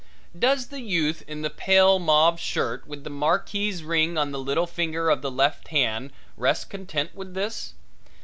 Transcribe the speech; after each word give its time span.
Does 0.39 0.69
the 0.69 0.81
youth 0.81 1.21
in 1.27 1.43
the 1.43 1.51
pale 1.51 1.99
mauve 1.99 2.39
shirt 2.39 2.87
with 2.87 3.03
the 3.03 3.11
marquise 3.11 3.83
ring 3.83 4.17
on 4.17 4.31
the 4.31 4.39
little 4.39 4.65
finger 4.65 5.11
of 5.11 5.21
the 5.21 5.29
left 5.29 5.67
hand 5.67 6.11
rest 6.37 6.71
content 6.71 7.13
with 7.13 7.35
this? 7.35 7.75